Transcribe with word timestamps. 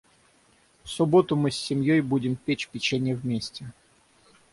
В 0.83 0.89
субботу 0.89 1.35
мы 1.35 1.51
с 1.51 1.55
семьей 1.55 2.01
будем 2.01 2.35
печь 2.35 2.67
печенье 2.69 3.15
вместе. 3.15 3.71